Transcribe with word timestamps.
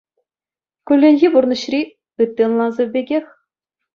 "Кулленхи 0.91 1.27
пурнӑҫри" 1.35 1.81
ытти 2.25 2.41
ӑнлавсем 2.47 2.89
пекех, 2.95 3.25